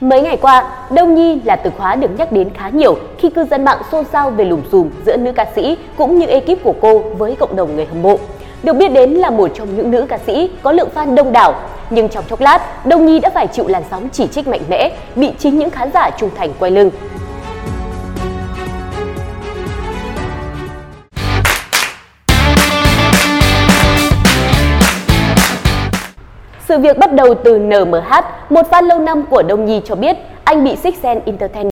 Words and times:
Mấy 0.00 0.22
ngày 0.22 0.36
qua, 0.36 0.64
Đông 0.90 1.14
Nhi 1.14 1.40
là 1.44 1.56
từ 1.56 1.70
khóa 1.78 1.94
được 1.94 2.10
nhắc 2.18 2.32
đến 2.32 2.50
khá 2.54 2.68
nhiều 2.68 2.98
khi 3.18 3.30
cư 3.30 3.44
dân 3.44 3.64
mạng 3.64 3.78
xôn 3.92 4.04
xao 4.12 4.30
về 4.30 4.44
lùm 4.44 4.62
xùm 4.72 4.90
giữa 5.06 5.16
nữ 5.16 5.32
ca 5.32 5.46
sĩ 5.54 5.76
cũng 5.96 6.18
như 6.18 6.26
ekip 6.26 6.64
của 6.64 6.74
cô 6.80 6.98
với 6.98 7.36
cộng 7.36 7.56
đồng 7.56 7.76
người 7.76 7.86
hâm 7.86 8.02
mộ. 8.02 8.18
Được 8.62 8.72
biết 8.72 8.88
đến 8.88 9.10
là 9.10 9.30
một 9.30 9.50
trong 9.54 9.76
những 9.76 9.90
nữ 9.90 10.06
ca 10.08 10.18
sĩ 10.26 10.50
có 10.62 10.72
lượng 10.72 10.88
fan 10.94 11.14
đông 11.14 11.32
đảo, 11.32 11.54
nhưng 11.90 12.08
trong 12.08 12.24
chốc 12.30 12.40
lát, 12.40 12.86
Đông 12.86 13.06
Nhi 13.06 13.20
đã 13.20 13.30
phải 13.30 13.46
chịu 13.46 13.64
làn 13.68 13.82
sóng 13.90 14.08
chỉ 14.12 14.26
trích 14.26 14.48
mạnh 14.48 14.62
mẽ, 14.68 14.90
bị 15.16 15.32
chính 15.38 15.58
những 15.58 15.70
khán 15.70 15.90
giả 15.94 16.10
trung 16.18 16.30
thành 16.36 16.50
quay 16.58 16.70
lưng. 16.70 16.90
Sự 26.68 26.78
việc 26.78 26.98
bắt 26.98 27.12
đầu 27.12 27.34
từ 27.34 27.58
NMH, 27.58 28.12
một 28.48 28.66
fan 28.70 28.86
lâu 28.86 28.98
năm 28.98 29.22
của 29.30 29.42
Đông 29.42 29.64
Nhi 29.64 29.80
cho 29.84 29.94
biết 29.94 30.16
anh 30.44 30.64
bị 30.64 30.76
Sixten 30.76 31.20
Entertainment 31.26 31.66